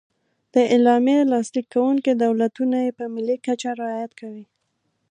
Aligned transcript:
د 0.53 0.55
اعلامیې 0.73 1.21
لاسلیک 1.33 1.67
کوونکي 1.73 2.11
دولتونه 2.13 2.77
یې 2.85 2.91
په 2.99 3.05
ملي 3.15 3.37
کچه 3.45 3.69
رعایت 3.81 4.11
کوي. 4.19 4.45